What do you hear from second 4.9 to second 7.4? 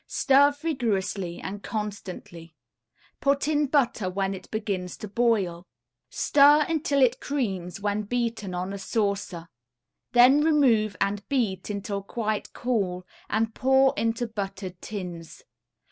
to boil. Stir until it